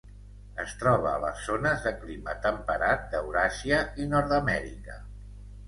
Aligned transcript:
Es 0.61 0.71
troba 0.83 1.09
a 1.11 1.19
les 1.23 1.43
zones 1.49 1.83
de 1.89 1.91
clima 1.99 2.35
temperat 2.47 3.07
d'Euràsia 3.13 3.85
i 4.07 4.11
Nord-amèrica. 4.17 5.01